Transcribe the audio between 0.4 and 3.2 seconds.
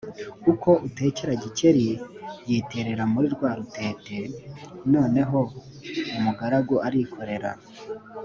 Uko atekera Gikeli yiterera